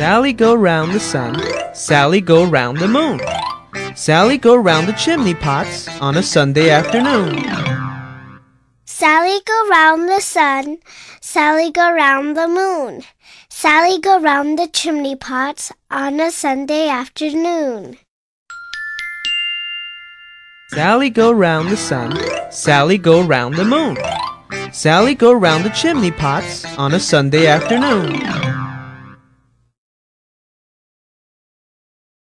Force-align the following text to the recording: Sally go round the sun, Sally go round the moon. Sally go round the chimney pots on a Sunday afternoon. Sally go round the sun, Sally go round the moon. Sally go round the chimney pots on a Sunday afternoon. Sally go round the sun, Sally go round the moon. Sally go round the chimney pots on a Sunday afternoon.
Sally 0.00 0.32
go 0.32 0.54
round 0.54 0.94
the 0.94 0.98
sun, 0.98 1.36
Sally 1.74 2.22
go 2.22 2.46
round 2.46 2.78
the 2.78 2.88
moon. 2.88 3.20
Sally 3.94 4.38
go 4.38 4.56
round 4.56 4.88
the 4.88 4.94
chimney 4.94 5.34
pots 5.34 5.88
on 6.00 6.16
a 6.16 6.22
Sunday 6.22 6.70
afternoon. 6.70 7.36
Sally 8.86 9.40
go 9.44 9.68
round 9.68 10.08
the 10.08 10.22
sun, 10.22 10.78
Sally 11.20 11.70
go 11.70 11.92
round 11.92 12.34
the 12.34 12.48
moon. 12.48 13.02
Sally 13.50 13.98
go 14.00 14.18
round 14.18 14.58
the 14.58 14.68
chimney 14.68 15.16
pots 15.16 15.70
on 15.90 16.18
a 16.18 16.30
Sunday 16.30 16.88
afternoon. 16.88 17.98
Sally 20.68 21.10
go 21.10 21.30
round 21.30 21.68
the 21.68 21.76
sun, 21.76 22.16
Sally 22.50 22.96
go 22.96 23.22
round 23.22 23.56
the 23.56 23.66
moon. 23.66 23.98
Sally 24.72 25.14
go 25.14 25.34
round 25.34 25.66
the 25.66 25.76
chimney 25.76 26.10
pots 26.10 26.64
on 26.78 26.94
a 26.94 26.98
Sunday 26.98 27.46
afternoon. 27.46 28.49